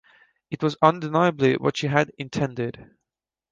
It 0.49 0.63
was 0.63 0.77
undeniably 0.81 1.57
what 1.57 1.77
she 1.77 1.85
had 1.85 2.11
intended. 2.17 2.89